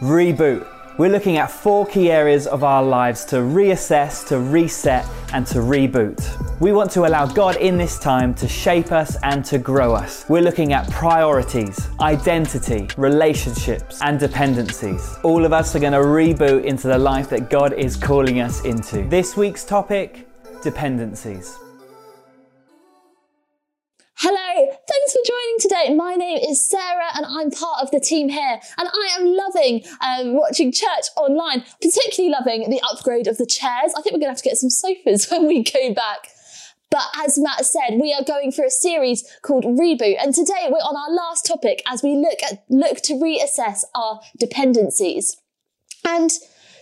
Reboot. 0.00 0.66
We're 0.96 1.10
looking 1.10 1.36
at 1.36 1.50
four 1.50 1.84
key 1.84 2.10
areas 2.10 2.46
of 2.46 2.64
our 2.64 2.82
lives 2.82 3.22
to 3.26 3.36
reassess, 3.36 4.26
to 4.28 4.38
reset, 4.38 5.06
and 5.34 5.46
to 5.48 5.58
reboot. 5.58 6.18
We 6.58 6.72
want 6.72 6.90
to 6.92 7.06
allow 7.06 7.26
God 7.26 7.56
in 7.56 7.76
this 7.76 7.98
time 7.98 8.32
to 8.36 8.48
shape 8.48 8.92
us 8.92 9.18
and 9.22 9.44
to 9.44 9.58
grow 9.58 9.94
us. 9.94 10.24
We're 10.30 10.40
looking 10.40 10.72
at 10.72 10.90
priorities, 10.90 11.86
identity, 12.00 12.88
relationships, 12.96 14.00
and 14.00 14.18
dependencies. 14.18 15.18
All 15.22 15.44
of 15.44 15.52
us 15.52 15.76
are 15.76 15.80
going 15.80 15.92
to 15.92 15.98
reboot 15.98 16.64
into 16.64 16.88
the 16.88 16.98
life 16.98 17.28
that 17.28 17.50
God 17.50 17.74
is 17.74 17.94
calling 17.94 18.40
us 18.40 18.64
into. 18.64 19.06
This 19.08 19.36
week's 19.36 19.64
topic 19.64 20.26
dependencies. 20.62 21.58
Hello, 24.22 24.76
thanks 24.86 25.12
for 25.14 25.20
joining 25.26 25.58
today. 25.60 25.94
My 25.94 26.14
name 26.14 26.36
is 26.36 26.60
Sarah 26.60 27.08
and 27.14 27.24
I'm 27.24 27.50
part 27.50 27.82
of 27.82 27.90
the 27.90 27.98
team 27.98 28.28
here. 28.28 28.60
And 28.76 28.86
I 28.86 29.16
am 29.18 29.24
loving 29.24 29.82
um, 30.02 30.34
watching 30.34 30.72
church 30.72 31.06
online, 31.16 31.64
particularly 31.80 32.30
loving 32.30 32.68
the 32.68 32.82
upgrade 32.82 33.26
of 33.28 33.38
the 33.38 33.46
chairs. 33.46 33.94
I 33.96 34.02
think 34.02 34.12
we're 34.12 34.20
going 34.20 34.24
to 34.24 34.32
have 34.32 34.42
to 34.42 34.44
get 34.44 34.58
some 34.58 34.68
sofas 34.68 35.26
when 35.30 35.46
we 35.46 35.62
go 35.62 35.94
back. 35.94 36.28
But 36.90 37.04
as 37.16 37.38
Matt 37.38 37.64
said, 37.64 37.98
we 37.98 38.12
are 38.12 38.22
going 38.22 38.52
through 38.52 38.66
a 38.66 38.70
series 38.70 39.24
called 39.40 39.64
Reboot. 39.64 40.22
And 40.22 40.34
today 40.34 40.68
we're 40.68 40.80
on 40.80 40.98
our 40.98 41.16
last 41.16 41.46
topic 41.46 41.82
as 41.90 42.02
we 42.02 42.14
look 42.14 42.42
at, 42.42 42.62
look 42.68 42.98
to 43.04 43.14
reassess 43.14 43.84
our 43.94 44.20
dependencies. 44.38 45.38
And 46.04 46.30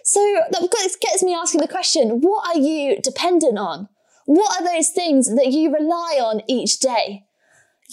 so 0.03 0.41
that 0.51 0.97
gets 1.01 1.23
me 1.23 1.37
asking 1.37 1.61
the 1.61 1.69
question, 1.69 2.21
what 2.21 2.49
are 2.49 2.61
you 2.61 3.01
dependent 3.01 3.59
on? 3.59 3.89
What 4.25 4.61
are 4.61 4.65
those 4.65 4.91
things 4.91 5.33
that 5.37 5.53
you 5.53 5.73
rely 5.73 6.19
on 6.21 6.43
each 6.49 6.81
day? 6.81 7.27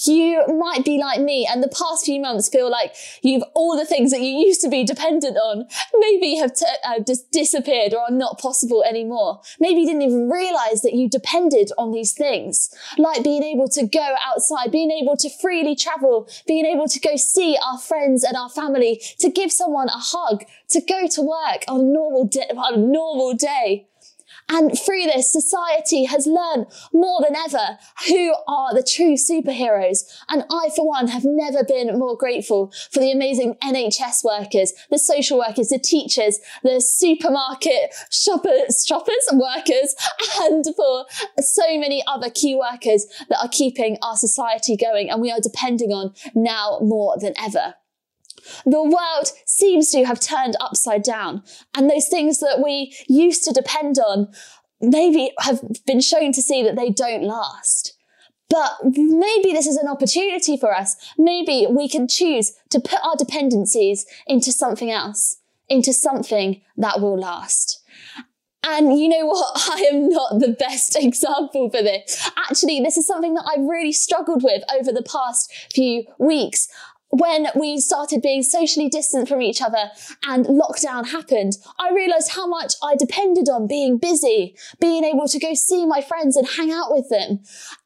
You 0.04 0.44
might 0.60 0.84
be 0.84 0.98
like 0.98 1.22
me 1.22 1.48
and 1.50 1.64
the 1.64 1.70
past 1.70 2.06
few 2.06 2.20
months 2.20 2.50
feel 2.50 2.70
like 2.70 2.94
you've 3.22 3.44
all 3.54 3.78
the 3.78 3.86
things 3.86 4.12
that 4.12 4.20
you 4.20 4.30
used 4.46 4.60
to 4.62 4.70
be 4.70 4.84
dependent 4.84 5.38
on 5.38 5.66
maybe 6.00 6.36
have 6.36 6.54
t- 6.54 6.66
uh, 6.84 7.00
just 7.00 7.32
disappeared 7.32 7.94
or 7.94 8.02
are 8.02 8.12
not 8.12 8.38
possible 8.40 8.84
anymore. 8.84 9.42
Maybe 9.60 9.82
you 9.82 9.88
didn't 9.88 10.02
even 10.02 10.30
realize 10.30 10.82
that 10.82 10.94
you 10.94 11.10
depended 11.10 11.72
on 11.78 11.92
these 11.92 12.14
things, 12.14 12.70
like 12.98 13.24
being 13.24 13.44
able 13.44 13.70
to 13.70 13.88
go 13.88 14.16
outside, 14.26 14.72
being 14.72 14.92
able 14.92 15.16
to 15.18 15.30
freely 15.42 15.76
travel, 15.76 16.30
being 16.46 16.66
able 16.66 16.88
to 16.88 17.00
go 17.00 17.16
see 17.16 17.58
our 17.64 17.80
friends 17.80 18.24
and 18.24 18.36
our 18.36 18.50
family, 18.50 19.02
to 19.20 19.30
give 19.30 19.52
someone 19.52 19.88
a 19.88 19.98
hug, 19.98 20.44
to 20.70 20.82
go 20.82 21.08
to 21.08 21.22
work 21.22 21.64
on 21.68 21.80
a 21.80 21.84
normal, 21.84 22.30
on 22.58 22.74
a 22.74 22.78
normal 22.78 23.34
day. 23.34 23.88
And 24.48 24.78
through 24.78 25.04
this, 25.04 25.32
society 25.32 26.06
has 26.06 26.28
learned 26.28 26.68
more 26.94 27.20
than 27.22 27.36
ever 27.36 27.80
who 28.08 28.36
are 28.48 28.74
the 28.74 28.84
true 28.84 29.16
superheroes. 29.16 30.04
And 30.30 30.44
I, 30.52 30.70
for 30.76 30.86
one, 30.88 31.08
have 31.08 31.26
never 31.26 31.64
been 31.64 31.98
more 31.98 32.16
grateful 32.16 32.72
for 32.92 33.00
the 33.00 33.12
amazing 33.12 33.56
NHS 33.64 34.24
workers, 34.24 34.74
the 34.92 35.00
social 35.00 35.40
workers, 35.40 35.70
the 35.70 35.80
teachers, 35.80 36.40
the 36.64 36.80
supermarket 36.80 37.94
shoppers, 38.12 38.86
shoppers, 38.88 39.28
workers, 39.34 39.96
and 40.42 40.64
for 40.76 41.06
so 41.40 41.80
many 41.80 42.04
other 42.08 42.30
key 42.30 42.56
workers 42.56 43.08
that 43.30 43.40
are 43.42 43.50
keeping 43.50 43.98
our 44.04 44.16
society 44.16 44.78
going 44.78 45.10
and 45.10 45.22
we 45.22 45.32
are 45.32 45.40
depending 45.42 45.92
on 45.92 46.14
now 46.36 46.80
more 46.82 47.18
than 47.20 47.34
ever. 47.40 47.76
The 48.66 48.84
world 48.84 49.32
seems 49.46 49.92
to 49.92 50.06
have 50.06 50.20
turned 50.20 50.56
upside 50.60 51.04
down. 51.04 51.44
And 51.76 51.90
those 51.90 52.08
things 52.08 52.40
that 52.40 52.62
we 52.64 52.96
used 53.08 53.44
to 53.46 53.52
depend 53.52 53.98
on 54.00 54.28
maybe 54.82 55.32
have 55.40 55.62
been 55.86 56.02
shown 56.02 56.32
to 56.34 56.42
see 56.42 56.64
that 56.64 56.76
they 56.76 56.90
don't 56.90 57.24
last. 57.24 57.94
But 58.50 58.74
maybe 58.84 59.52
this 59.52 59.68
is 59.68 59.78
an 59.78 59.88
opportunity 59.88 60.56
for 60.58 60.74
us. 60.74 60.96
Maybe 61.18 61.66
we 61.70 61.90
can 61.90 62.08
choose 62.08 62.54
to 62.70 62.80
put 62.80 63.00
our 63.04 63.16
dependencies 63.16 64.06
into 64.28 64.52
something 64.52 64.92
else, 64.92 65.38
into 65.68 65.94
something 65.94 66.62
that 66.78 67.02
will 67.02 67.20
last. 67.20 67.82
And 68.68 69.00
you 69.00 69.10
know 69.10 69.26
what? 69.26 69.52
I 69.72 69.90
am 69.92 70.10
not 70.10 70.40
the 70.40 70.56
best 70.58 70.96
example 71.00 71.70
for 71.70 71.82
this. 71.82 72.30
Actually, 72.38 72.82
this 72.82 72.98
is 72.98 73.08
something 73.08 73.34
that 73.36 73.46
I've 73.48 73.66
really 73.66 73.92
struggled 73.92 74.44
with 74.44 74.64
over 74.74 74.92
the 74.92 75.04
past 75.04 75.52
few 75.74 76.06
weeks 76.20 76.68
when 77.20 77.48
we 77.56 77.80
started 77.80 78.22
being 78.22 78.44
socially 78.44 78.90
distant 78.90 79.30
from 79.30 79.42
each 79.42 79.62
other 79.62 79.92
and 80.28 80.46
lockdown 80.46 81.10
happened, 81.10 81.54
I 81.80 81.92
realized 81.92 82.32
how 82.32 82.48
much 82.48 82.74
I 82.84 82.96
depended 82.96 83.50
on 83.50 83.68
being 83.68 83.98
busy, 83.98 84.56
being 84.80 85.04
able 85.04 85.28
to 85.28 85.40
go 85.40 85.54
see 85.54 85.86
my 85.86 86.02
friends 86.02 86.36
and 86.36 86.48
hang 86.48 86.72
out 86.72 86.92
with 86.92 87.10
them. 87.10 87.40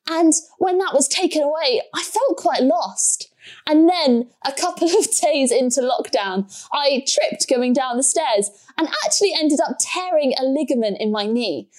And 0.09 0.33
when 0.57 0.79
that 0.79 0.93
was 0.93 1.07
taken 1.07 1.43
away, 1.43 1.81
I 1.93 2.01
felt 2.01 2.37
quite 2.37 2.63
lost. 2.63 3.31
And 3.67 3.87
then 3.87 4.29
a 4.45 4.51
couple 4.51 4.87
of 4.97 5.07
days 5.21 5.51
into 5.51 5.81
lockdown, 5.81 6.51
I 6.73 7.03
tripped 7.07 7.47
going 7.49 7.73
down 7.73 7.97
the 7.97 8.03
stairs 8.03 8.49
and 8.77 8.87
actually 9.05 9.33
ended 9.37 9.59
up 9.59 9.77
tearing 9.79 10.33
a 10.39 10.43
ligament 10.43 10.97
in 10.99 11.11
my 11.11 11.25
knee. 11.25 11.69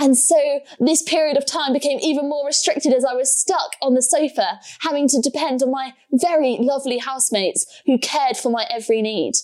And 0.00 0.16
so 0.16 0.60
this 0.80 1.02
period 1.02 1.36
of 1.36 1.44
time 1.44 1.74
became 1.74 1.98
even 2.00 2.28
more 2.28 2.46
restricted 2.46 2.94
as 2.94 3.04
I 3.04 3.12
was 3.12 3.36
stuck 3.36 3.76
on 3.82 3.94
the 3.94 4.02
sofa, 4.02 4.58
having 4.80 5.06
to 5.08 5.20
depend 5.20 5.62
on 5.62 5.70
my 5.70 5.92
very 6.10 6.56
lovely 6.58 6.98
housemates 6.98 7.66
who 7.84 7.98
cared 7.98 8.38
for 8.38 8.50
my 8.50 8.66
every 8.70 9.02
need. 9.02 9.34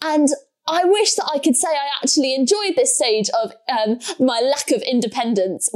And 0.00 0.28
I 0.68 0.84
wish 0.84 1.14
that 1.14 1.30
I 1.32 1.38
could 1.38 1.56
say 1.56 1.68
I 1.68 1.88
actually 2.02 2.34
enjoyed 2.34 2.76
this 2.76 2.94
stage 2.94 3.28
of 3.42 3.52
um, 3.68 3.98
my 4.18 4.40
lack 4.40 4.70
of 4.70 4.82
independence 4.82 5.70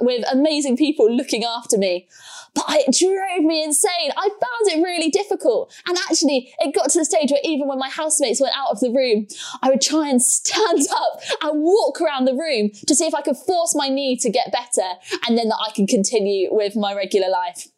with 0.00 0.24
amazing 0.30 0.76
people 0.76 1.12
looking 1.12 1.44
after 1.44 1.76
me. 1.76 2.08
But 2.54 2.64
it 2.68 2.96
drove 2.98 3.44
me 3.44 3.62
insane. 3.62 4.10
I 4.16 4.28
found 4.28 4.78
it 4.78 4.82
really 4.82 5.10
difficult. 5.10 5.74
And 5.86 5.98
actually, 6.08 6.52
it 6.60 6.74
got 6.74 6.90
to 6.90 7.00
the 7.00 7.04
stage 7.04 7.30
where 7.30 7.40
even 7.44 7.68
when 7.68 7.78
my 7.78 7.90
housemates 7.90 8.40
went 8.40 8.56
out 8.56 8.70
of 8.70 8.80
the 8.80 8.90
room, 8.90 9.26
I 9.62 9.70
would 9.70 9.80
try 9.80 10.08
and 10.08 10.22
stand 10.22 10.86
up 10.96 11.20
and 11.42 11.62
walk 11.62 12.00
around 12.00 12.24
the 12.24 12.34
room 12.34 12.70
to 12.86 12.94
see 12.94 13.06
if 13.06 13.14
I 13.14 13.22
could 13.22 13.36
force 13.36 13.74
my 13.74 13.88
knee 13.88 14.16
to 14.18 14.30
get 14.30 14.52
better 14.52 14.88
and 15.26 15.36
then 15.36 15.48
that 15.48 15.58
I 15.66 15.72
can 15.72 15.86
continue 15.86 16.48
with 16.52 16.76
my 16.76 16.94
regular 16.94 17.28
life 17.28 17.68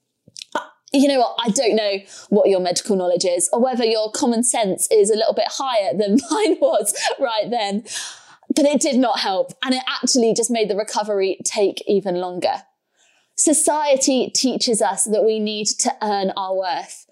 you 0.93 1.06
know 1.06 1.21
what? 1.21 1.37
I 1.39 1.51
don't 1.51 1.77
know 1.77 1.99
what 2.31 2.49
your 2.49 2.61
medical 2.61 2.97
knowledge 2.97 3.25
is 3.25 3.49
or 3.53 3.61
whether 3.61 3.84
your 3.84 4.11
common 4.11 4.43
sense 4.43 4.89
is 4.91 5.11
a 5.11 5.17
little 5.17 5.34
bit 5.34 5.47
higher 5.49 5.97
than 5.97 6.19
mine 6.31 6.56
was 6.61 6.95
right 7.19 7.49
then. 7.49 7.84
But 8.55 8.65
it 8.65 8.81
did 8.81 8.97
not 8.97 9.21
help. 9.21 9.53
And 9.62 9.75
it 9.75 9.83
actually 9.87 10.34
just 10.34 10.51
made 10.51 10.69
the 10.69 10.77
recovery 10.77 11.39
take 11.45 11.83
even 11.87 12.17
longer. 12.17 12.62
Society 13.37 14.31
teaches 14.34 14.83
us 14.83 15.05
that 15.05 15.25
we 15.25 15.39
need 15.39 15.67
to 15.67 15.95
earn 16.03 16.33
our 16.37 16.55
worth. 16.55 17.07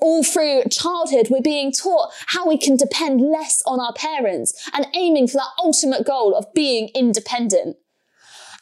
All 0.00 0.22
through 0.22 0.64
childhood, 0.70 1.28
we're 1.30 1.40
being 1.40 1.72
taught 1.72 2.12
how 2.26 2.46
we 2.46 2.58
can 2.58 2.76
depend 2.76 3.22
less 3.22 3.62
on 3.66 3.80
our 3.80 3.94
parents 3.94 4.70
and 4.74 4.86
aiming 4.94 5.28
for 5.28 5.38
that 5.38 5.48
ultimate 5.58 6.06
goal 6.06 6.34
of 6.34 6.52
being 6.52 6.90
independent. 6.94 7.76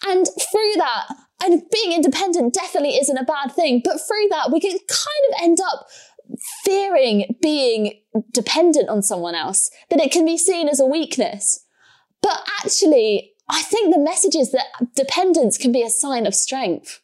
And 0.06 0.27
through 0.27 0.75
that, 0.77 1.06
and 1.42 1.62
being 1.70 1.92
independent 1.92 2.54
definitely 2.54 2.97
isn't 2.97 3.19
a 3.19 3.25
bad 3.25 3.53
thing, 3.53 3.80
but 3.84 4.00
through 4.00 4.28
that, 4.30 4.50
we 4.53 4.60
can 4.60 4.70
kind 4.70 5.25
of 5.30 5.42
end 5.42 5.58
up 5.60 5.86
fearing 6.64 7.36
being 7.42 8.00
dependent 8.32 8.88
on 8.88 9.03
someone 9.03 9.34
else, 9.34 9.70
that 9.91 10.00
it 10.00 10.12
can 10.12 10.25
be 10.25 10.38
seen 10.38 10.69
as 10.69 10.81
a 10.81 10.86
weakness. 10.86 11.64
But 12.22 12.47
actually, 12.62 13.32
I 13.48 13.62
think 13.62 13.92
the 13.92 14.00
message 14.00 14.36
is 14.36 14.52
that 14.52 14.94
dependence 14.94 15.58
can 15.58 15.72
be 15.72 15.82
a 15.82 15.91
sign 15.91 16.26
of 16.26 16.34
strength. 16.34 17.00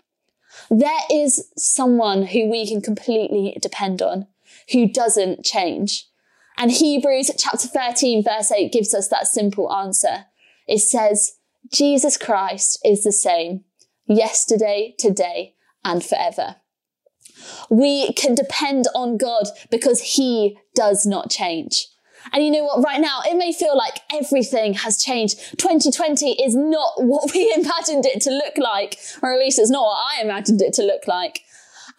There 0.70 1.00
is 1.10 1.50
someone 1.56 2.26
who 2.26 2.48
we 2.48 2.66
can 2.66 2.80
completely 2.80 3.56
depend 3.60 4.02
on, 4.02 4.26
who 4.72 4.88
doesn't 4.88 5.44
change. 5.44 6.06
And 6.56 6.70
Hebrews 6.70 7.30
chapter 7.38 7.68
13, 7.68 8.22
verse 8.24 8.50
8 8.50 8.72
gives 8.72 8.94
us 8.94 9.08
that 9.08 9.26
simple 9.26 9.72
answer. 9.72 10.26
It 10.66 10.78
says, 10.78 11.34
Jesus 11.72 12.16
Christ 12.16 12.80
is 12.84 13.04
the 13.04 13.12
same 13.12 13.64
yesterday, 14.08 14.94
today, 14.98 15.54
and 15.84 16.04
forever. 16.04 16.56
We 17.70 18.12
can 18.14 18.34
depend 18.34 18.86
on 18.94 19.16
God 19.16 19.44
because 19.70 20.00
He 20.16 20.58
does 20.74 21.06
not 21.06 21.30
change. 21.30 21.86
And 22.32 22.44
you 22.44 22.50
know 22.50 22.64
what? 22.64 22.84
Right 22.84 23.00
now, 23.00 23.20
it 23.24 23.36
may 23.36 23.52
feel 23.52 23.76
like 23.76 24.00
everything 24.12 24.74
has 24.74 25.02
changed. 25.02 25.38
2020 25.58 26.42
is 26.42 26.54
not 26.54 26.94
what 26.96 27.32
we 27.32 27.52
imagined 27.56 28.06
it 28.06 28.20
to 28.22 28.30
look 28.30 28.58
like, 28.58 28.98
or 29.22 29.32
at 29.32 29.38
least 29.38 29.58
it's 29.58 29.70
not 29.70 29.84
what 29.84 29.98
I 30.16 30.22
imagined 30.22 30.60
it 30.60 30.72
to 30.74 30.82
look 30.82 31.06
like. 31.06 31.40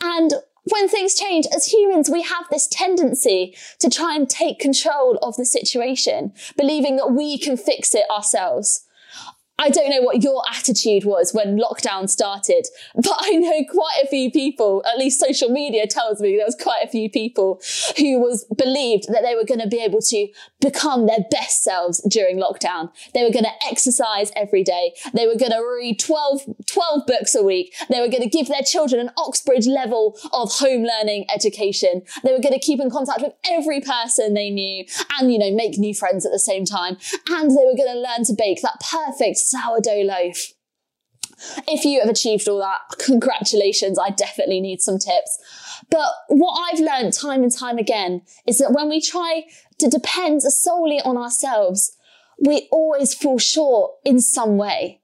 And 0.01 0.33
when 0.65 0.87
things 0.87 1.15
change, 1.15 1.45
as 1.53 1.71
humans, 1.71 2.09
we 2.09 2.21
have 2.21 2.45
this 2.51 2.67
tendency 2.67 3.55
to 3.79 3.89
try 3.89 4.15
and 4.15 4.29
take 4.29 4.59
control 4.59 5.17
of 5.21 5.35
the 5.35 5.45
situation, 5.45 6.33
believing 6.57 6.97
that 6.97 7.11
we 7.11 7.37
can 7.37 7.57
fix 7.57 7.95
it 7.95 8.05
ourselves. 8.11 8.85
I 9.59 9.69
don't 9.69 9.89
know 9.89 10.01
what 10.01 10.23
your 10.23 10.41
attitude 10.49 11.03
was 11.03 11.33
when 11.33 11.59
lockdown 11.59 12.09
started, 12.09 12.65
but 12.95 13.17
I 13.19 13.31
know 13.31 13.65
quite 13.69 13.99
a 14.01 14.07
few 14.07 14.31
people, 14.31 14.81
at 14.89 14.97
least 14.97 15.19
social 15.19 15.49
media 15.49 15.85
tells 15.85 16.21
me 16.21 16.37
there 16.37 16.45
was 16.45 16.55
quite 16.55 16.81
a 16.83 16.87
few 16.87 17.09
people 17.09 17.61
who 17.97 18.19
was 18.19 18.45
believed 18.57 19.09
that 19.09 19.21
they 19.21 19.35
were 19.35 19.43
going 19.43 19.59
to 19.59 19.67
be 19.67 19.83
able 19.83 20.01
to 20.01 20.27
become 20.61 21.07
their 21.07 21.25
best 21.29 21.61
selves 21.61 22.01
during 22.09 22.37
lockdown. 22.37 22.89
They 23.13 23.23
were 23.23 23.31
going 23.31 23.43
to 23.43 23.67
exercise 23.69 24.31
every 24.33 24.63
day. 24.63 24.93
They 25.13 25.27
were 25.27 25.35
going 25.35 25.51
to 25.51 25.59
read 25.59 25.99
12, 25.99 26.41
12 26.65 27.05
books 27.05 27.35
a 27.35 27.43
week. 27.43 27.75
They 27.89 27.99
were 27.99 28.07
going 28.07 28.23
to 28.23 28.29
give 28.29 28.47
their 28.47 28.63
children 28.63 29.01
an 29.01 29.11
Oxbridge 29.17 29.67
level 29.67 30.17
of 30.31 30.53
home 30.53 30.85
learning 30.85 31.25
education. 31.33 32.03
They 32.23 32.31
were 32.31 32.39
going 32.39 32.53
to 32.53 32.59
keep 32.59 32.79
in 32.79 32.89
contact 32.89 33.21
with 33.21 33.33
every 33.49 33.81
person 33.81 34.35
they 34.35 34.49
knew 34.49 34.85
and, 35.19 35.33
you 35.33 35.37
know, 35.37 35.51
make 35.51 35.77
new 35.77 35.93
friends 35.93 36.25
at 36.25 36.31
the 36.31 36.39
same 36.39 36.63
time. 36.63 36.97
And 37.29 37.51
they 37.51 37.65
were 37.65 37.75
going 37.75 37.91
to 37.91 37.99
learn 37.99 38.23
to 38.25 38.33
bake 38.33 38.61
that 38.61 38.79
perfect 38.79 39.48
sourdough 39.49 40.03
loaf. 40.03 40.53
If 41.67 41.85
you 41.85 42.01
have 42.01 42.09
achieved 42.09 42.47
all 42.47 42.59
that, 42.59 42.79
congratulations. 42.99 43.97
I 43.97 44.09
definitely 44.09 44.61
need 44.61 44.81
some 44.81 44.97
tips. 44.97 45.37
But 45.89 46.09
what 46.27 46.53
I've 46.59 46.79
learned 46.79 47.13
time 47.13 47.43
and 47.43 47.51
time 47.51 47.77
again 47.77 48.21
is 48.45 48.57
that 48.59 48.73
when 48.73 48.89
we 48.89 49.01
try 49.01 49.43
to 49.79 49.87
depend 49.87 50.43
solely 50.43 50.99
on 51.01 51.17
ourselves, 51.17 51.95
we 52.39 52.67
always 52.71 53.13
fall 53.13 53.39
short 53.39 53.91
in 54.05 54.19
some 54.19 54.57
way. 54.57 55.01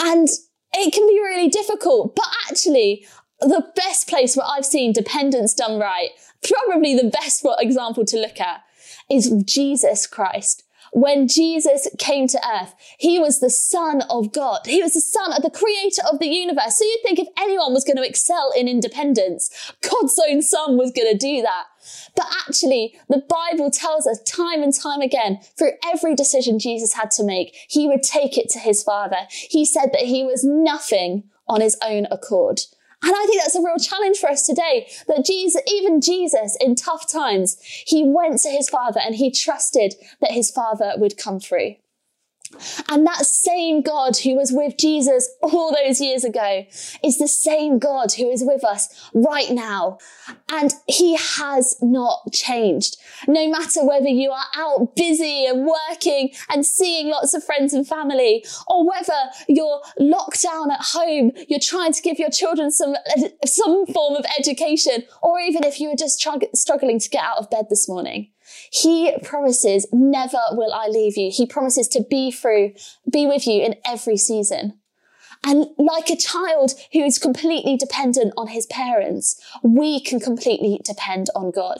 And 0.00 0.28
it 0.72 0.92
can 0.92 1.06
be 1.06 1.20
really 1.20 1.48
difficult, 1.48 2.14
but 2.14 2.26
actually, 2.48 3.06
the 3.40 3.64
best 3.76 4.08
place 4.08 4.36
where 4.36 4.46
I've 4.46 4.66
seen 4.66 4.92
dependence 4.92 5.54
done 5.54 5.78
right, 5.78 6.10
probably 6.42 6.96
the 6.96 7.10
best 7.10 7.46
example 7.58 8.04
to 8.06 8.18
look 8.18 8.40
at, 8.40 8.62
is 9.10 9.42
Jesus 9.44 10.06
Christ 10.06 10.64
when 10.92 11.28
Jesus 11.28 11.88
came 11.98 12.26
to 12.28 12.40
earth, 12.48 12.74
he 12.98 13.18
was 13.18 13.40
the 13.40 13.50
son 13.50 14.02
of 14.10 14.32
God. 14.32 14.60
He 14.66 14.82
was 14.82 14.94
the 14.94 15.00
son 15.00 15.32
of 15.32 15.42
the 15.42 15.50
creator 15.50 16.02
of 16.10 16.18
the 16.18 16.28
universe. 16.28 16.78
So 16.78 16.84
you'd 16.84 17.02
think 17.02 17.18
if 17.18 17.28
anyone 17.38 17.72
was 17.72 17.84
going 17.84 17.96
to 17.96 18.08
excel 18.08 18.52
in 18.56 18.68
independence, 18.68 19.50
God's 19.82 20.20
own 20.28 20.42
son 20.42 20.76
was 20.76 20.92
going 20.92 21.10
to 21.10 21.18
do 21.18 21.42
that. 21.42 21.64
But 22.16 22.26
actually, 22.46 22.98
the 23.08 23.22
Bible 23.28 23.70
tells 23.70 24.06
us 24.06 24.22
time 24.22 24.62
and 24.62 24.74
time 24.74 25.00
again, 25.00 25.40
through 25.56 25.72
every 25.84 26.14
decision 26.14 26.58
Jesus 26.58 26.94
had 26.94 27.10
to 27.12 27.24
make, 27.24 27.54
he 27.68 27.86
would 27.86 28.02
take 28.02 28.36
it 28.36 28.48
to 28.50 28.58
his 28.58 28.82
father. 28.82 29.26
He 29.30 29.64
said 29.64 29.90
that 29.92 30.02
he 30.02 30.24
was 30.24 30.44
nothing 30.44 31.24
on 31.46 31.60
his 31.60 31.76
own 31.82 32.06
accord. 32.10 32.60
And 33.02 33.14
I 33.14 33.26
think 33.26 33.40
that's 33.40 33.54
a 33.54 33.62
real 33.62 33.78
challenge 33.78 34.18
for 34.18 34.28
us 34.28 34.42
today 34.42 34.88
that 35.06 35.24
Jesus, 35.24 35.62
even 35.66 36.00
Jesus 36.00 36.56
in 36.60 36.74
tough 36.74 37.10
times, 37.10 37.56
he 37.62 38.02
went 38.04 38.40
to 38.40 38.48
his 38.48 38.68
father 38.68 39.00
and 39.04 39.14
he 39.14 39.30
trusted 39.30 39.94
that 40.20 40.32
his 40.32 40.50
father 40.50 40.94
would 40.96 41.16
come 41.16 41.38
through. 41.38 41.76
And 42.88 43.06
that 43.06 43.26
same 43.26 43.82
God 43.82 44.16
who 44.16 44.34
was 44.34 44.52
with 44.52 44.76
Jesus 44.78 45.28
all 45.42 45.74
those 45.74 46.00
years 46.00 46.24
ago 46.24 46.64
is 47.04 47.18
the 47.18 47.28
same 47.28 47.78
God 47.78 48.12
who 48.12 48.28
is 48.30 48.42
with 48.42 48.64
us 48.64 49.10
right 49.14 49.50
now. 49.50 49.98
And 50.50 50.72
he 50.86 51.16
has 51.16 51.76
not 51.82 52.32
changed. 52.32 52.96
No 53.26 53.48
matter 53.48 53.84
whether 53.84 54.08
you 54.08 54.30
are 54.30 54.46
out 54.56 54.96
busy 54.96 55.46
and 55.46 55.66
working 55.66 56.30
and 56.48 56.64
seeing 56.64 57.08
lots 57.08 57.34
of 57.34 57.44
friends 57.44 57.74
and 57.74 57.86
family, 57.86 58.44
or 58.66 58.88
whether 58.88 59.30
you're 59.48 59.82
locked 59.98 60.42
down 60.42 60.70
at 60.70 60.80
home, 60.80 61.32
you're 61.48 61.60
trying 61.60 61.92
to 61.92 62.02
give 62.02 62.18
your 62.18 62.30
children 62.30 62.70
some, 62.70 62.96
some 63.44 63.86
form 63.86 64.16
of 64.16 64.24
education, 64.38 65.04
or 65.22 65.38
even 65.38 65.64
if 65.64 65.80
you 65.80 65.90
were 65.90 65.96
just 65.96 66.18
struggling 66.54 66.98
to 66.98 67.08
get 67.10 67.22
out 67.22 67.38
of 67.38 67.50
bed 67.50 67.66
this 67.68 67.88
morning. 67.88 68.30
He 68.70 69.16
promises, 69.22 69.86
never 69.92 70.38
will 70.52 70.72
I 70.72 70.88
leave 70.88 71.16
you. 71.16 71.30
He 71.32 71.46
promises 71.46 71.88
to 71.88 72.02
be 72.02 72.30
through, 72.30 72.72
be 73.10 73.26
with 73.26 73.46
you 73.46 73.62
in 73.62 73.76
every 73.84 74.16
season. 74.16 74.78
And 75.44 75.66
like 75.78 76.10
a 76.10 76.16
child 76.16 76.72
who 76.92 77.00
is 77.04 77.18
completely 77.18 77.76
dependent 77.76 78.34
on 78.36 78.48
his 78.48 78.66
parents, 78.66 79.40
we 79.62 80.00
can 80.00 80.20
completely 80.20 80.80
depend 80.84 81.28
on 81.34 81.50
God. 81.50 81.78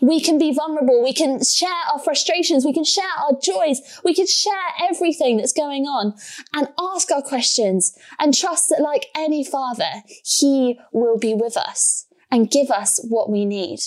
We 0.00 0.20
can 0.20 0.38
be 0.38 0.52
vulnerable. 0.52 1.02
We 1.02 1.12
can 1.12 1.42
share 1.44 1.70
our 1.92 2.00
frustrations. 2.00 2.64
We 2.64 2.72
can 2.72 2.84
share 2.84 3.04
our 3.18 3.38
joys. 3.40 4.00
We 4.04 4.14
can 4.14 4.26
share 4.26 4.54
everything 4.80 5.36
that's 5.36 5.52
going 5.52 5.84
on 5.84 6.14
and 6.54 6.68
ask 6.78 7.10
our 7.12 7.22
questions 7.22 7.96
and 8.18 8.34
trust 8.34 8.68
that 8.70 8.80
like 8.80 9.06
any 9.14 9.44
father, 9.44 10.02
he 10.24 10.80
will 10.92 11.18
be 11.18 11.34
with 11.34 11.56
us 11.56 12.06
and 12.30 12.50
give 12.50 12.70
us 12.70 13.00
what 13.08 13.30
we 13.30 13.44
need. 13.44 13.80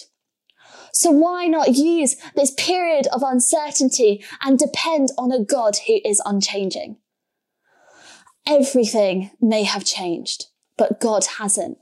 So 1.00 1.12
why 1.12 1.46
not 1.46 1.76
use 1.76 2.18
this 2.36 2.52
period 2.52 3.08
of 3.14 3.24
uncertainty 3.24 4.22
and 4.42 4.60
depend 4.60 5.12
on 5.18 5.32
a 5.32 5.42
God 5.42 5.78
who 5.88 6.02
is 6.04 6.22
unchanging? 6.26 6.98
Everything 8.46 9.32
may 9.40 9.64
have 9.64 9.86
changed, 9.86 10.48
but 10.78 11.00
God 11.00 11.24
hasn't. 11.38 11.78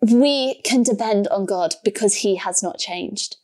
We 0.00 0.60
can 0.64 0.82
depend 0.82 1.28
on 1.28 1.44
God 1.44 1.76
because 1.84 2.16
he 2.16 2.34
has 2.34 2.64
not 2.64 2.78
changed. 2.78 3.36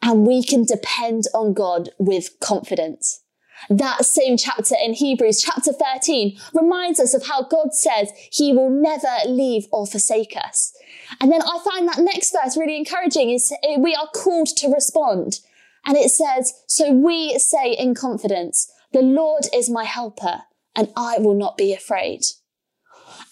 And 0.00 0.26
we 0.26 0.42
can 0.42 0.64
depend 0.64 1.24
on 1.34 1.52
God 1.52 1.90
with 1.98 2.40
confidence. 2.40 3.22
That 3.68 4.06
same 4.06 4.38
chapter 4.38 4.76
in 4.82 4.94
Hebrews, 4.94 5.42
chapter 5.42 5.74
13, 5.74 6.38
reminds 6.54 6.98
us 6.98 7.12
of 7.12 7.26
how 7.26 7.42
God 7.42 7.74
says 7.74 8.12
he 8.30 8.54
will 8.54 8.70
never 8.70 9.14
leave 9.26 9.66
or 9.70 9.86
forsake 9.86 10.34
us. 10.42 10.72
And 11.20 11.30
then 11.30 11.42
I 11.42 11.58
find 11.64 11.88
that 11.88 11.98
next 11.98 12.32
verse 12.32 12.56
really 12.56 12.76
encouraging 12.76 13.30
is 13.30 13.52
we 13.78 13.94
are 13.94 14.08
called 14.14 14.48
to 14.56 14.68
respond. 14.68 15.40
And 15.84 15.96
it 15.96 16.10
says, 16.10 16.52
so 16.66 16.92
we 16.92 17.38
say 17.38 17.72
in 17.72 17.94
confidence, 17.94 18.72
the 18.92 19.02
Lord 19.02 19.44
is 19.54 19.68
my 19.68 19.84
helper 19.84 20.42
and 20.76 20.92
I 20.96 21.18
will 21.18 21.34
not 21.34 21.56
be 21.56 21.72
afraid. 21.72 22.22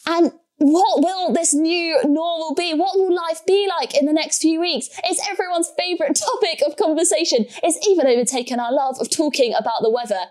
And 0.06 0.32
what 0.62 1.02
will 1.02 1.32
this 1.32 1.54
new 1.54 1.98
normal 2.04 2.54
be? 2.54 2.74
What 2.74 2.98
will 2.98 3.14
life 3.14 3.46
be 3.46 3.66
like 3.66 3.96
in 3.96 4.04
the 4.04 4.12
next 4.12 4.42
few 4.42 4.60
weeks? 4.60 4.90
It's 5.04 5.26
everyone's 5.26 5.72
favourite 5.78 6.14
topic 6.16 6.60
of 6.66 6.76
conversation. 6.76 7.46
It's 7.62 7.88
even 7.88 8.06
overtaken 8.06 8.60
our 8.60 8.72
love 8.72 8.96
of 9.00 9.08
talking 9.10 9.54
about 9.54 9.80
the 9.80 9.90
weather. 9.90 10.26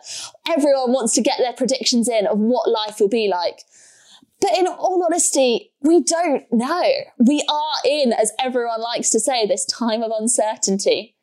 Everyone 0.47 0.91
wants 0.93 1.15
to 1.15 1.21
get 1.21 1.39
their 1.39 1.53
predictions 1.53 2.07
in 2.07 2.27
of 2.27 2.37
what 2.37 2.69
life 2.69 2.99
will 2.99 3.09
be 3.09 3.27
like. 3.27 3.63
But 4.41 4.57
in 4.57 4.67
all 4.67 5.03
honesty, 5.03 5.73
we 5.81 6.01
don't 6.01 6.45
know. 6.51 6.83
We 7.17 7.43
are 7.49 7.73
in, 7.85 8.13
as 8.13 8.31
everyone 8.39 8.81
likes 8.81 9.09
to 9.11 9.19
say, 9.19 9.45
this 9.45 9.65
time 9.65 10.01
of 10.01 10.11
uncertainty. 10.17 11.15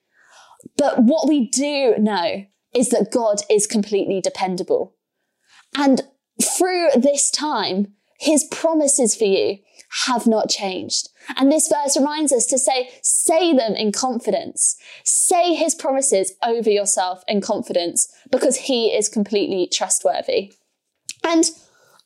But 0.77 1.03
what 1.03 1.29
we 1.29 1.49
do 1.49 1.95
know 1.99 2.45
is 2.75 2.91
that 2.91 3.13
God 3.13 3.41
is 3.51 3.67
completely 3.67 4.21
dependable. 4.21 4.95
And 5.77 6.03
through 6.43 6.89
this 6.97 7.31
time, 7.31 7.95
his 8.19 8.45
promises 8.45 9.15
for 9.15 9.25
you 9.25 9.59
have 10.07 10.27
not 10.27 10.49
changed. 10.49 11.09
And 11.37 11.51
this 11.51 11.69
verse 11.69 11.97
reminds 11.97 12.33
us 12.33 12.47
to 12.47 12.59
say, 12.59 12.91
say 13.03 13.55
them 13.55 13.75
in 13.75 13.93
confidence. 13.93 14.77
Say 15.05 15.55
his 15.55 15.75
promises 15.75 16.33
over 16.43 16.71
yourself 16.71 17.23
in 17.29 17.41
confidence 17.41 18.09
because 18.31 18.57
he 18.57 18.89
is 18.89 19.09
completely 19.09 19.69
trustworthy. 19.73 20.53
And 21.25 21.51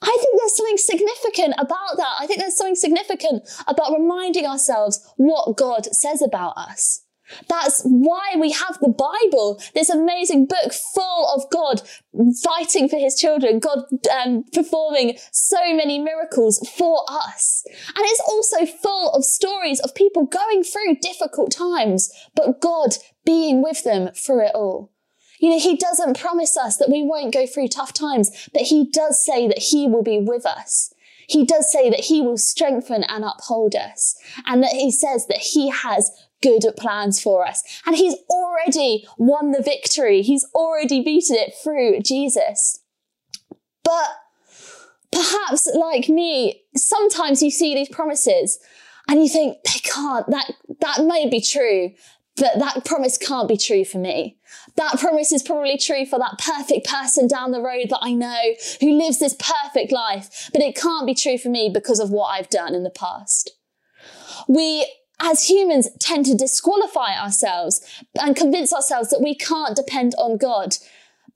I 0.02 0.16
think 0.20 0.38
there's 0.38 0.56
something 0.56 0.78
significant 0.78 1.54
about 1.58 1.96
that. 1.96 2.14
I 2.18 2.26
think 2.26 2.40
there's 2.40 2.56
something 2.56 2.74
significant 2.74 3.48
about 3.66 3.92
reminding 3.92 4.46
ourselves 4.46 5.06
what 5.16 5.56
God 5.56 5.86
says 5.94 6.22
about 6.22 6.56
us. 6.56 7.04
That's 7.48 7.82
why 7.82 8.34
we 8.38 8.50
have 8.52 8.78
the 8.80 8.88
Bible, 8.88 9.60
this 9.74 9.90
amazing 9.90 10.46
book 10.46 10.72
full 10.94 11.28
of 11.34 11.48
God 11.50 11.82
fighting 12.42 12.88
for 12.88 12.98
his 12.98 13.18
children, 13.18 13.58
God 13.58 13.84
um, 14.12 14.44
performing 14.52 15.16
so 15.30 15.74
many 15.74 15.98
miracles 15.98 16.58
for 16.76 17.04
us. 17.08 17.64
And 17.94 18.04
it's 18.04 18.20
also 18.20 18.66
full 18.66 19.12
of 19.12 19.24
stories 19.24 19.80
of 19.80 19.94
people 19.94 20.26
going 20.26 20.64
through 20.64 20.96
difficult 21.00 21.52
times, 21.52 22.10
but 22.34 22.60
God 22.60 22.96
being 23.24 23.62
with 23.62 23.84
them 23.84 24.10
through 24.14 24.46
it 24.46 24.54
all. 24.54 24.90
You 25.40 25.50
know, 25.50 25.58
he 25.58 25.76
doesn't 25.76 26.20
promise 26.20 26.56
us 26.56 26.76
that 26.76 26.90
we 26.90 27.02
won't 27.02 27.34
go 27.34 27.46
through 27.46 27.68
tough 27.68 27.92
times, 27.92 28.48
but 28.52 28.62
he 28.62 28.84
does 28.84 29.24
say 29.24 29.48
that 29.48 29.58
he 29.58 29.88
will 29.88 30.02
be 30.02 30.18
with 30.18 30.46
us. 30.46 30.94
He 31.26 31.44
does 31.44 31.70
say 31.72 31.88
that 31.90 32.00
he 32.00 32.20
will 32.20 32.36
strengthen 32.36 33.04
and 33.04 33.24
uphold 33.24 33.74
us 33.74 34.16
and 34.46 34.62
that 34.62 34.72
he 34.72 34.90
says 34.90 35.26
that 35.28 35.38
he 35.38 35.70
has 35.70 36.10
good 36.42 36.64
plans 36.76 37.22
for 37.22 37.46
us. 37.46 37.62
And 37.86 37.96
he's 37.96 38.16
already 38.28 39.06
won 39.16 39.52
the 39.52 39.62
victory. 39.62 40.22
He's 40.22 40.44
already 40.54 41.02
beaten 41.02 41.36
it 41.36 41.54
through 41.62 42.00
Jesus. 42.00 42.80
But 43.84 44.08
perhaps 45.12 45.70
like 45.74 46.08
me, 46.08 46.62
sometimes 46.76 47.42
you 47.42 47.50
see 47.50 47.74
these 47.74 47.88
promises 47.88 48.58
and 49.08 49.22
you 49.22 49.28
think 49.28 49.58
they 49.64 49.80
can't, 49.82 50.26
that, 50.30 50.52
that 50.80 51.04
may 51.04 51.28
be 51.28 51.40
true, 51.40 51.92
but 52.40 52.58
that 52.58 52.84
promise 52.86 53.18
can't 53.18 53.48
be 53.48 53.58
true 53.58 53.84
for 53.84 53.98
me. 53.98 54.38
That 54.76 54.98
promise 54.98 55.30
is 55.30 55.42
probably 55.42 55.76
true 55.76 56.06
for 56.06 56.18
that 56.18 56.38
perfect 56.38 56.86
person 56.86 57.28
down 57.28 57.52
the 57.52 57.60
road 57.60 57.88
that 57.90 58.00
I 58.00 58.14
know 58.14 58.54
who 58.80 58.98
lives 58.98 59.18
this 59.18 59.34
perfect 59.34 59.92
life, 59.92 60.48
but 60.52 60.62
it 60.62 60.74
can't 60.74 61.06
be 61.06 61.14
true 61.14 61.36
for 61.36 61.50
me 61.50 61.70
because 61.72 62.00
of 62.00 62.10
what 62.10 62.28
I've 62.28 62.48
done 62.48 62.74
in 62.74 62.82
the 62.82 62.90
past. 62.90 63.50
We 64.48 64.90
as 65.20 65.50
humans 65.50 65.90
tend 65.98 66.24
to 66.26 66.34
disqualify 66.34 67.20
ourselves 67.20 67.82
and 68.18 68.34
convince 68.34 68.72
ourselves 68.72 69.10
that 69.10 69.20
we 69.20 69.34
can't 69.34 69.76
depend 69.76 70.14
on 70.16 70.38
God. 70.38 70.76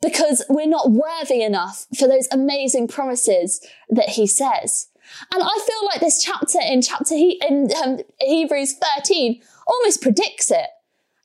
because 0.02 0.44
we're 0.50 0.66
not 0.66 0.90
worthy 0.90 1.40
enough 1.40 1.86
for 1.98 2.06
those 2.06 2.28
amazing 2.30 2.86
promises 2.86 3.66
that 3.88 4.10
he 4.10 4.26
says. 4.26 4.88
And 5.32 5.42
I 5.42 5.60
feel 5.66 5.86
like 5.86 6.00
this 6.00 6.22
chapter 6.22 6.58
in 6.60 6.82
chapter 6.82 7.14
he, 7.14 7.40
in 7.48 7.70
um, 7.82 8.00
Hebrews 8.20 8.74
13 8.98 9.40
almost 9.66 10.02
predicts 10.02 10.50
it. 10.50 10.66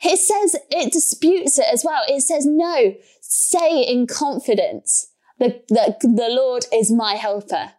It 0.01 0.17
says 0.17 0.55
it 0.69 0.93
disputes 0.93 1.59
it 1.59 1.65
as 1.71 1.83
well. 1.83 2.03
It 2.07 2.21
says, 2.21 2.45
no, 2.45 2.95
say 3.21 3.81
in 3.81 4.07
confidence 4.07 5.11
that, 5.39 5.67
that 5.69 5.99
the 6.01 6.29
Lord 6.29 6.65
is 6.73 6.91
my 6.91 7.15
helper. 7.15 7.71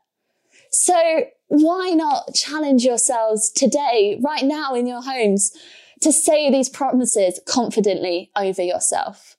So 0.71 1.25
why 1.49 1.91
not 1.91 2.35
challenge 2.35 2.85
yourselves 2.85 3.50
today, 3.50 4.21
right 4.23 4.45
now 4.45 4.75
in 4.75 4.87
your 4.87 5.03
homes, 5.03 5.53
to 6.00 6.12
say 6.12 6.50
these 6.50 6.69
promises 6.69 7.41
confidently 7.47 8.31
over 8.37 8.62
yourself? 8.62 9.37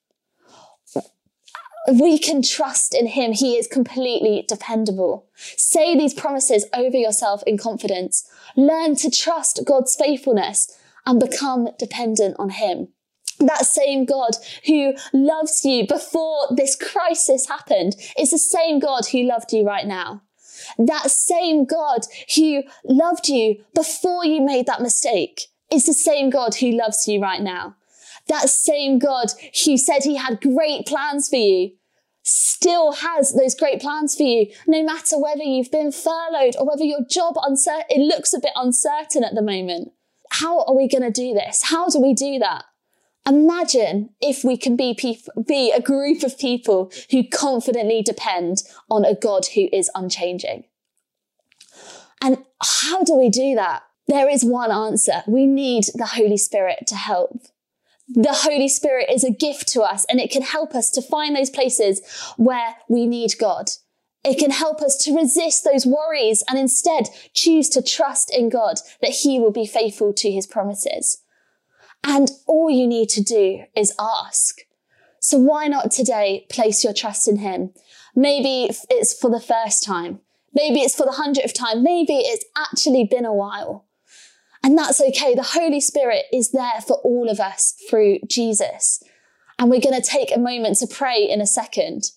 We 1.91 2.19
can 2.19 2.43
trust 2.43 2.93
in 2.93 3.07
him. 3.07 3.31
He 3.31 3.57
is 3.57 3.65
completely 3.65 4.45
dependable. 4.47 5.25
Say 5.35 5.97
these 5.97 6.13
promises 6.13 6.67
over 6.73 6.95
yourself 6.97 7.41
in 7.47 7.57
confidence. 7.57 8.29
Learn 8.55 8.95
to 8.97 9.09
trust 9.09 9.61
God's 9.65 9.95
faithfulness 9.95 10.77
and 11.05 11.19
become 11.19 11.69
dependent 11.77 12.35
on 12.39 12.49
him. 12.49 12.89
That 13.39 13.65
same 13.65 14.05
God 14.05 14.31
who 14.65 14.93
loves 15.13 15.65
you 15.65 15.87
before 15.87 16.47
this 16.55 16.75
crisis 16.75 17.47
happened 17.47 17.95
is 18.17 18.31
the 18.31 18.37
same 18.37 18.79
God 18.79 19.07
who 19.07 19.23
loved 19.23 19.51
you 19.51 19.65
right 19.65 19.87
now. 19.87 20.21
That 20.77 21.09
same 21.09 21.65
God 21.65 22.01
who 22.35 22.63
loved 22.85 23.27
you 23.27 23.63
before 23.73 24.25
you 24.25 24.41
made 24.41 24.67
that 24.67 24.81
mistake 24.81 25.47
is 25.71 25.85
the 25.85 25.93
same 25.93 26.29
God 26.29 26.55
who 26.55 26.71
loves 26.71 27.07
you 27.07 27.19
right 27.19 27.41
now. 27.41 27.75
That 28.27 28.49
same 28.49 28.99
God 28.99 29.31
who 29.65 29.77
said 29.77 30.03
he 30.03 30.17
had 30.17 30.41
great 30.41 30.85
plans 30.85 31.29
for 31.29 31.37
you 31.37 31.71
still 32.23 32.91
has 32.91 33.33
those 33.33 33.55
great 33.55 33.81
plans 33.81 34.15
for 34.15 34.23
you, 34.23 34.47
no 34.67 34.83
matter 34.83 35.19
whether 35.19 35.43
you've 35.43 35.71
been 35.71 35.91
furloughed 35.91 36.55
or 36.57 36.67
whether 36.67 36.83
your 36.83 37.03
job 37.09 37.35
uncertain, 37.41 37.85
it 37.89 37.99
looks 37.99 38.33
a 38.33 38.39
bit 38.39 38.51
uncertain 38.55 39.23
at 39.23 39.33
the 39.33 39.41
moment. 39.41 39.91
How 40.31 40.63
are 40.63 40.75
we 40.75 40.87
going 40.87 41.03
to 41.03 41.11
do 41.11 41.33
this? 41.33 41.61
How 41.63 41.89
do 41.89 41.99
we 41.99 42.13
do 42.13 42.39
that? 42.39 42.63
Imagine 43.27 44.11
if 44.21 44.45
we 44.45 44.55
can 44.55 44.77
be 44.77 44.97
be 45.45 45.71
a 45.71 45.81
group 45.81 46.23
of 46.23 46.39
people 46.39 46.91
who 47.11 47.27
confidently 47.27 48.01
depend 48.01 48.63
on 48.89 49.03
a 49.03 49.13
God 49.13 49.47
who 49.53 49.67
is 49.73 49.91
unchanging. 49.93 50.63
And 52.21 52.37
how 52.63 53.03
do 53.03 53.15
we 53.15 53.29
do 53.29 53.55
that? 53.55 53.83
There 54.07 54.29
is 54.29 54.43
one 54.43 54.71
answer. 54.71 55.23
We 55.27 55.45
need 55.45 55.85
the 55.93 56.05
Holy 56.05 56.37
Spirit 56.37 56.87
to 56.87 56.95
help. 56.95 57.41
The 58.07 58.33
Holy 58.33 58.69
Spirit 58.69 59.09
is 59.11 59.25
a 59.25 59.31
gift 59.31 59.67
to 59.69 59.81
us 59.81 60.05
and 60.05 60.19
it 60.19 60.31
can 60.31 60.43
help 60.43 60.75
us 60.75 60.89
to 60.91 61.01
find 61.01 61.35
those 61.35 61.49
places 61.49 62.01
where 62.37 62.77
we 62.89 63.05
need 63.05 63.33
God. 63.37 63.69
It 64.23 64.37
can 64.37 64.51
help 64.51 64.81
us 64.81 64.97
to 65.03 65.15
resist 65.15 65.63
those 65.63 65.85
worries 65.85 66.43
and 66.47 66.59
instead 66.59 67.09
choose 67.33 67.69
to 67.69 67.81
trust 67.81 68.35
in 68.35 68.49
God 68.49 68.79
that 69.01 69.11
he 69.11 69.39
will 69.39 69.51
be 69.51 69.65
faithful 69.65 70.13
to 70.13 70.31
his 70.31 70.45
promises. 70.45 71.23
And 72.03 72.29
all 72.47 72.69
you 72.69 72.87
need 72.87 73.09
to 73.09 73.23
do 73.23 73.63
is 73.75 73.93
ask. 73.99 74.61
So 75.19 75.37
why 75.37 75.67
not 75.67 75.91
today 75.91 76.45
place 76.49 76.83
your 76.83 76.93
trust 76.93 77.27
in 77.27 77.37
him? 77.37 77.71
Maybe 78.15 78.69
it's 78.89 79.13
for 79.13 79.29
the 79.29 79.39
first 79.39 79.83
time. 79.83 80.19
Maybe 80.53 80.81
it's 80.81 80.95
for 80.95 81.05
the 81.05 81.13
hundredth 81.13 81.53
time. 81.53 81.83
Maybe 81.83 82.17
it's 82.17 82.45
actually 82.57 83.05
been 83.05 83.25
a 83.25 83.33
while. 83.33 83.85
And 84.63 84.77
that's 84.77 85.01
okay. 85.01 85.33
The 85.33 85.43
Holy 85.43 85.79
Spirit 85.79 86.25
is 86.31 86.51
there 86.51 86.81
for 86.85 86.97
all 86.97 87.29
of 87.29 87.39
us 87.39 87.73
through 87.89 88.19
Jesus. 88.27 89.01
And 89.57 89.69
we're 89.69 89.81
going 89.81 89.99
to 89.99 90.07
take 90.07 90.35
a 90.35 90.39
moment 90.39 90.77
to 90.77 90.87
pray 90.87 91.27
in 91.27 91.41
a 91.41 91.47
second. 91.47 92.11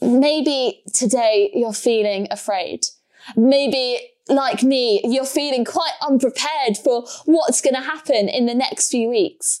Maybe 0.00 0.82
today 0.92 1.50
you're 1.54 1.72
feeling 1.72 2.28
afraid. 2.30 2.86
Maybe 3.36 3.98
like 4.28 4.62
me, 4.62 5.00
you're 5.04 5.24
feeling 5.24 5.64
quite 5.64 5.94
unprepared 6.06 6.76
for 6.76 7.06
what's 7.24 7.60
going 7.60 7.74
to 7.74 7.80
happen 7.80 8.28
in 8.28 8.46
the 8.46 8.54
next 8.54 8.90
few 8.90 9.08
weeks. 9.08 9.60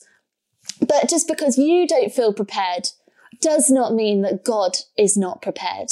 But 0.80 1.08
just 1.08 1.28
because 1.28 1.56
you 1.56 1.86
don't 1.86 2.12
feel 2.12 2.32
prepared 2.32 2.88
does 3.40 3.70
not 3.70 3.94
mean 3.94 4.22
that 4.22 4.44
God 4.44 4.78
is 4.96 5.16
not 5.16 5.42
prepared. 5.42 5.88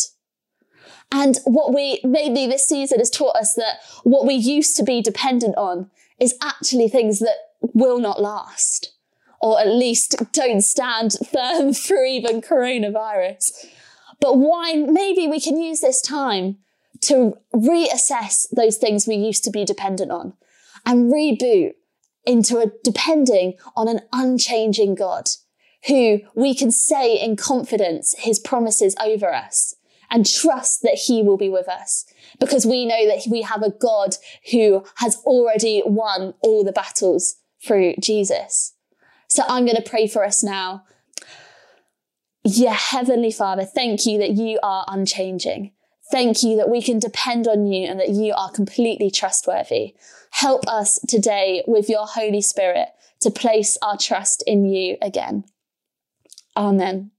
And 1.13 1.39
what 1.45 1.73
we, 1.73 2.01
maybe 2.03 2.47
this 2.47 2.67
season 2.67 2.99
has 2.99 3.11
taught 3.11 3.37
us 3.37 3.55
that 3.55 3.79
what 4.03 4.27
we 4.27 4.35
used 4.35 4.77
to 4.77 4.83
be 4.83 5.01
dependent 5.01 5.57
on 5.57 5.91
is 6.19 6.35
actually 6.43 6.89
things 6.89 7.21
that 7.21 7.37
will 7.61 7.99
not 7.99 8.21
last, 8.21 8.93
or 9.41 9.61
at 9.61 9.69
least 9.69 10.17
don't 10.33 10.63
stand 10.63 11.15
firm 11.33 11.73
through 11.73 12.07
even 12.07 12.41
coronavirus. 12.41 13.67
But 14.21 14.39
why, 14.39 14.75
maybe 14.75 15.27
we 15.27 15.41
can 15.41 15.61
use 15.61 15.81
this 15.81 16.01
time 16.01 16.59
to 17.03 17.37
reassess 17.55 18.47
those 18.55 18.77
things 18.77 19.07
we 19.07 19.17
used 19.17 19.45
to 19.45 19.51
be 19.51 19.65
dependent 19.65 20.11
on 20.11 20.35
and 20.87 21.13
reboot 21.13 21.73
into 22.25 22.59
a 22.59 22.71
depending 22.83 23.55
on 23.77 23.89
an 23.89 24.01
unchanging 24.13 24.95
God 24.95 25.29
who 25.87 26.21
we 26.35 26.55
can 26.55 26.71
say 26.71 27.15
in 27.15 27.37
confidence 27.37 28.15
his 28.19 28.39
promises 28.39 28.97
over 29.03 29.33
us 29.35 29.75
and 30.11 30.27
trust 30.27 30.83
that 30.83 30.95
he 30.95 31.23
will 31.23 31.37
be 31.37 31.49
with 31.49 31.69
us 31.69 32.07
because 32.39 32.65
we 32.65 32.87
know 32.87 33.07
that 33.07 33.27
we 33.31 33.43
have 33.43 33.63
a 33.63 33.71
God 33.71 34.17
who 34.53 34.85
has 34.97 35.17
already 35.27 35.83
won 35.85 36.35
all 36.41 36.65
the 36.65 36.73
battles 36.73 37.37
through 37.63 37.95
Jesus. 38.01 38.75
So 39.29 39.43
I'm 39.49 39.65
going 39.65 39.77
to 39.77 39.83
pray 39.83 40.07
for 40.07 40.25
us 40.25 40.43
now. 40.43 40.85
Yeah, 42.45 42.75
Heavenly 42.75 43.33
Father, 43.33 43.65
thank 43.65 44.05
you 44.05 44.19
that 44.19 44.33
you 44.33 44.59
are 44.63 44.85
unchanging. 44.87 45.73
Thank 46.13 46.43
you 46.43 46.57
that 46.59 46.69
we 46.69 46.83
can 46.83 46.99
depend 46.99 47.49
on 47.49 47.67
you 47.67 47.89
and 47.89 47.99
that 47.99 48.11
you 48.11 48.35
are 48.35 48.51
completely 48.51 49.11
trustworthy. 49.11 49.95
Help 50.31 50.69
us 50.69 50.99
today 51.09 51.65
with 51.67 51.89
your 51.89 52.07
Holy 52.07 52.43
Spirit 52.43 52.89
to 53.21 53.31
place 53.31 53.79
our 53.81 53.97
trust 53.97 54.45
in 54.47 54.67
you 54.67 54.99
again. 55.01 55.45
Amen. 56.55 57.11